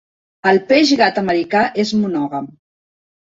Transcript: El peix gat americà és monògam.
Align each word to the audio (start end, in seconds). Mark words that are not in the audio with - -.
El 0.51 0.59
peix 0.69 0.93
gat 1.01 1.19
americà 1.23 1.61
és 1.83 1.91
monògam. 2.05 2.47